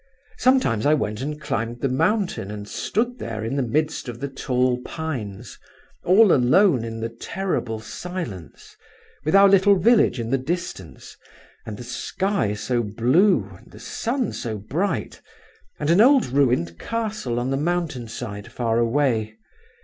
[0.39, 4.27] Sometimes I went and climbed the mountain and stood there in the midst of the
[4.27, 5.59] tall pines,
[6.03, 8.75] all alone in the terrible silence,
[9.23, 11.17] with our little village in the distance,
[11.67, 15.21] and the sky so blue, and the sun so bright,
[15.79, 19.35] and an old ruined castle on the mountain side, far away.